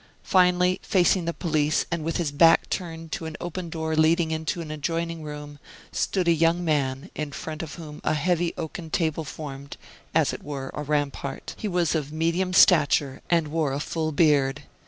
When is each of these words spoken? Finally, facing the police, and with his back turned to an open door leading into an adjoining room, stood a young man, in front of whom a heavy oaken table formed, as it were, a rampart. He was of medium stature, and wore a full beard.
Finally, 0.23 0.79
facing 0.81 1.25
the 1.25 1.31
police, 1.31 1.85
and 1.91 2.03
with 2.03 2.17
his 2.17 2.31
back 2.31 2.67
turned 2.71 3.11
to 3.11 3.27
an 3.27 3.37
open 3.39 3.69
door 3.69 3.95
leading 3.95 4.31
into 4.31 4.59
an 4.59 4.71
adjoining 4.71 5.21
room, 5.21 5.59
stood 5.91 6.27
a 6.27 6.31
young 6.33 6.65
man, 6.65 7.11
in 7.13 7.31
front 7.31 7.61
of 7.61 7.75
whom 7.75 8.01
a 8.03 8.15
heavy 8.15 8.51
oaken 8.57 8.89
table 8.89 9.23
formed, 9.23 9.77
as 10.15 10.33
it 10.33 10.41
were, 10.41 10.71
a 10.73 10.81
rampart. 10.81 11.53
He 11.55 11.67
was 11.67 11.93
of 11.93 12.11
medium 12.11 12.51
stature, 12.51 13.21
and 13.29 13.49
wore 13.49 13.73
a 13.73 13.79
full 13.79 14.11
beard. 14.11 14.63